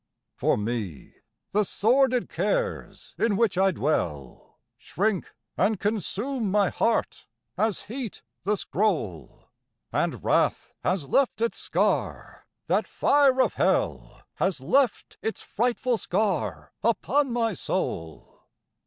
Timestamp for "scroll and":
8.57-10.23